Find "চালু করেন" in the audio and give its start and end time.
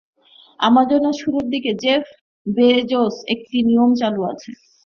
3.99-4.51